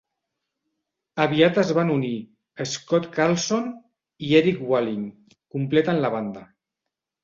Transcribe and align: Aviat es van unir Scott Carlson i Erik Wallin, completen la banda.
Aviat 1.25 1.59
es 1.65 1.73
van 1.81 1.91
unir 1.97 2.15
Scott 2.73 3.07
Carlson 3.21 3.71
i 4.27 4.35
Erik 4.43 4.67
Wallin, 4.75 5.09
completen 5.57 6.05
la 6.05 6.17
banda. 6.21 6.49